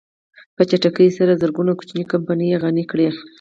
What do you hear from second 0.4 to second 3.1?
په چټکۍ سره زرګونه کوچنۍ کمپنۍ يې غني کړې.